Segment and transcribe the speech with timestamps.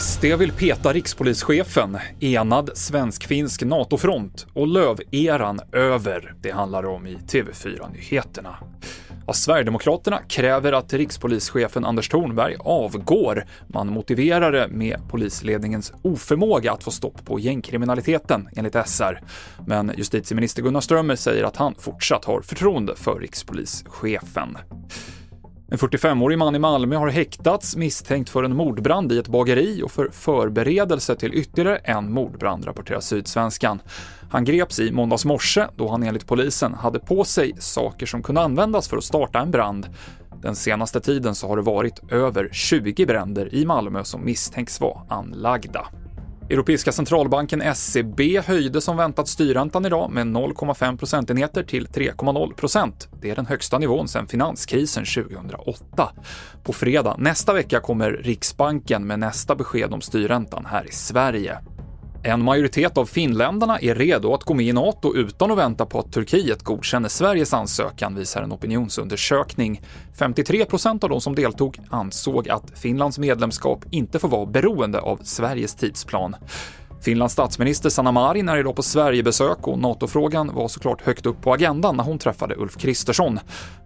[0.00, 6.34] SD vill peta rikspolischefen, enad svensk-finsk NATO-front och Löv-eran över.
[6.40, 8.56] Det handlar om i TV4-nyheterna.
[9.30, 13.44] Ja, Sverigedemokraterna kräver att rikspolischefen Anders Thornberg avgår.
[13.66, 19.20] Man motiverar det med polisledningens oförmåga att få stopp på gängkriminaliteten, enligt SR.
[19.66, 24.58] Men justitieminister Gunnar Strömmer säger att han fortsatt har förtroende för rikspolischefen.
[25.72, 29.90] En 45-årig man i Malmö har häktats misstänkt för en mordbrand i ett bageri och
[29.90, 33.82] för förberedelse till ytterligare en mordbrand, rapporterar Sydsvenskan.
[34.30, 38.40] Han greps i måndags morse då han enligt polisen hade på sig saker som kunde
[38.40, 39.86] användas för att starta en brand.
[40.42, 45.00] Den senaste tiden så har det varit över 20 bränder i Malmö som misstänks vara
[45.08, 45.86] anlagda.
[46.50, 53.08] Europeiska centralbanken SEB höjde som väntat styrräntan idag med 0,5 procentenheter till 3,0 procent.
[53.20, 56.12] Det är den högsta nivån sedan finanskrisen 2008.
[56.64, 61.58] På fredag nästa vecka kommer Riksbanken med nästa besked om styrräntan här i Sverige.
[62.22, 65.98] En majoritet av finländarna är redo att gå med i NATO utan att vänta på
[65.98, 69.82] att Turkiet godkänner Sveriges ansökan, visar en opinionsundersökning.
[70.18, 75.20] 53 procent av de som deltog ansåg att Finlands medlemskap inte får vara beroende av
[75.22, 76.36] Sveriges tidsplan.
[77.02, 81.52] Finlands statsminister Sanna Marin är idag på Sverigebesök och NATO-frågan var såklart högt upp på
[81.52, 83.38] agendan när hon träffade Ulf Kristersson.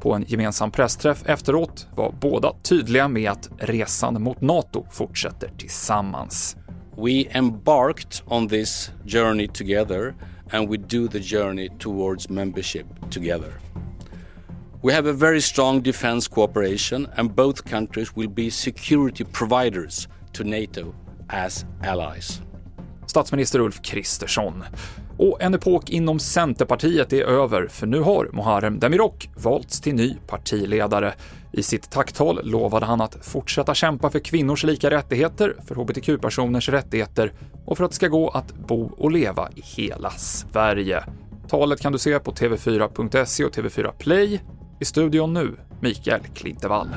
[0.00, 6.56] På en gemensam pressträff efteråt var båda tydliga med att resan mot NATO fortsätter tillsammans.
[6.96, 10.14] We embarked on this journey together
[10.52, 13.58] and we do the journey towards membership together.
[14.82, 20.44] We have a very strong defense cooperation and both countries will be security providers to
[20.44, 20.94] NATO
[21.30, 22.42] as allies.
[23.06, 24.66] Statsminister Ulf Kristersson.
[25.16, 30.16] Och en epok inom Centerpartiet är över, för nu har Muharrem Demirok valts till ny
[30.26, 31.14] partiledare.
[31.52, 37.32] I sitt tacktal lovade han att fortsätta kämpa för kvinnors lika rättigheter, för hbtq-personers rättigheter
[37.64, 41.04] och för att det ska gå att bo och leva i hela Sverige.
[41.48, 44.40] Talet kan du se på tv4.se och TV4 Play.
[44.80, 46.88] I studion nu, Mikael Klintevall.